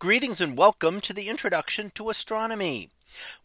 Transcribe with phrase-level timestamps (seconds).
[0.00, 2.88] Greetings and welcome to the introduction to astronomy.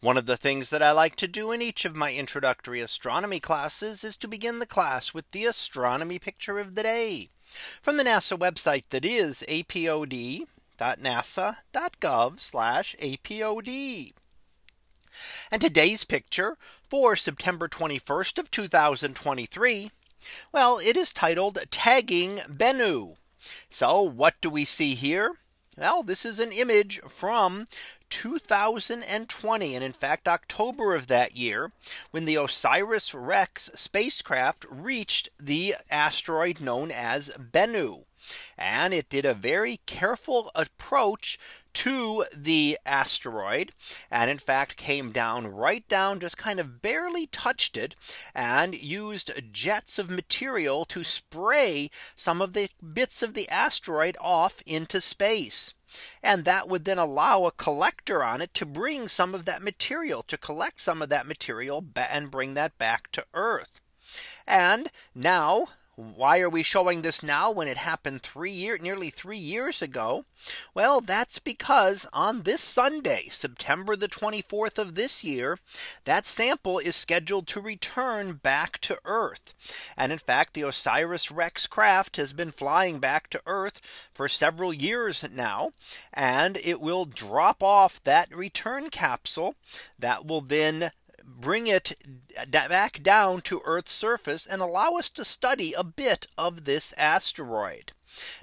[0.00, 3.40] One of the things that I like to do in each of my introductory astronomy
[3.40, 7.28] classes is to begin the class with the astronomy picture of the day
[7.82, 10.46] from the NASA website that is apod.nasa.gov
[13.02, 14.12] apod.
[15.50, 16.56] And today's picture
[16.88, 19.90] for September 21st of 2023.
[20.52, 23.16] Well, it is titled tagging Bennu.
[23.68, 25.36] So what do we see here?
[25.78, 27.66] Well, this is an image from
[28.08, 31.70] 2020 and in fact October of that year
[32.10, 38.04] when the OSIRIS-REx spacecraft reached the asteroid known as Bennu.
[38.56, 41.38] And it did a very careful approach
[41.76, 43.70] to the asteroid
[44.10, 47.94] and in fact came down right down just kind of barely touched it
[48.34, 54.62] and used jets of material to spray some of the bits of the asteroid off
[54.64, 55.74] into space.
[56.22, 60.22] And that would then allow a collector on it to bring some of that material
[60.24, 63.80] to collect some of that material and bring that back to Earth.
[64.46, 69.38] And now why are we showing this now when it happened three years nearly three
[69.38, 70.26] years ago?
[70.74, 75.58] Well, that's because on this Sunday, September the 24th of this year,
[76.04, 79.54] that sample is scheduled to return back to Earth.
[79.96, 83.80] And in fact, the OSIRIS-REx craft has been flying back to Earth
[84.12, 85.72] for several years now,
[86.12, 89.54] and it will drop off that return capsule
[89.98, 90.90] that will then
[91.26, 91.92] bring it
[92.50, 97.92] back down to Earth's surface and allow us to study a bit of this asteroid.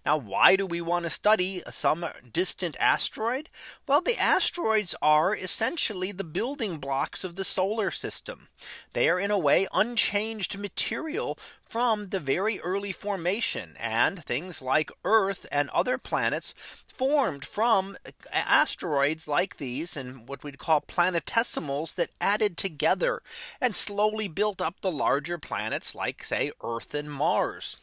[0.06, 3.50] Now, why do we want to study some distant asteroid?
[3.88, 8.48] Well, the asteroids are essentially the building blocks of the solar system.
[8.94, 11.38] They are in a way unchanged material
[11.74, 16.54] from the very early formation and things like Earth and other planets
[16.86, 17.98] formed from
[18.32, 23.22] asteroids like these and what we'd call planetesimals that added together
[23.60, 27.78] and slowly built up the larger planets like say Earth and Mars.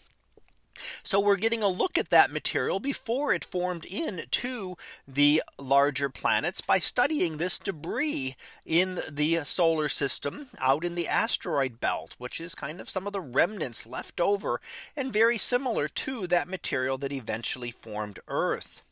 [1.03, 4.77] So we're getting a look at that material before it formed into
[5.07, 11.81] the larger planets by studying this debris in the solar system out in the asteroid
[11.81, 14.61] belt, which is kind of some of the remnants left over
[14.97, 18.83] and very similar to that material that eventually formed Earth.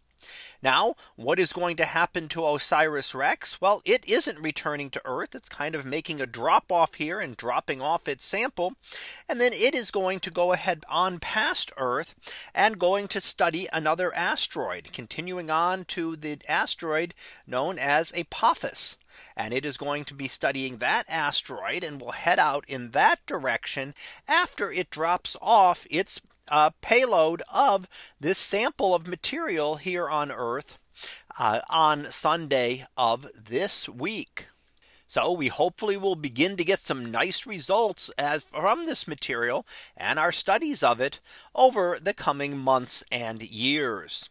[0.62, 3.60] Now, what is going to happen to OSIRIS-REx?
[3.60, 5.34] Well, it isn't returning to Earth.
[5.34, 8.74] It's kind of making a drop off here and dropping off its sample.
[9.28, 12.14] And then it is going to go ahead on past Earth
[12.54, 17.14] and going to study another asteroid, continuing on to the asteroid
[17.46, 18.98] known as Apophis.
[19.36, 23.24] And it is going to be studying that asteroid and will head out in that
[23.26, 23.94] direction
[24.26, 26.20] after it drops off its
[26.50, 27.88] uh, payload of
[28.20, 30.78] this sample of material here on Earth
[31.38, 34.48] uh, on Sunday of this week.
[35.06, 39.66] So we hopefully will begin to get some nice results as from this material
[39.96, 41.18] and our studies of it
[41.54, 44.28] over the coming months and years.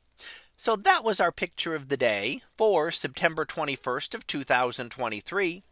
[0.56, 5.64] So that was our picture of the day for September 21st of 2023.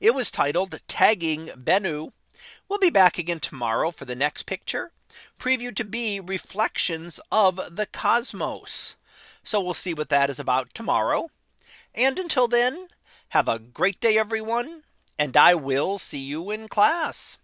[0.00, 2.12] It was titled tagging Bennu.
[2.68, 4.92] We'll be back again tomorrow for the next picture
[5.38, 8.96] previewed to be reflections of the cosmos.
[9.42, 11.30] So we'll see what that is about tomorrow.
[11.94, 12.88] And until then,
[13.30, 14.82] have a great day, everyone.
[15.18, 17.38] And I will see you in class.